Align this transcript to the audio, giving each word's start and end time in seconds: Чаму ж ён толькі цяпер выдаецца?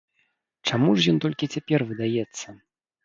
Чаму 0.69 0.89
ж 1.01 1.11
ён 1.13 1.21
толькі 1.25 1.51
цяпер 1.59 1.79
выдаецца? 1.91 2.47